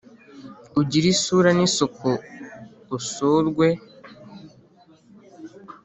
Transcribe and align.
ugire 0.79 1.07
isura 1.13 1.49
n’isuku 1.57 2.09
usurwe 2.97 3.67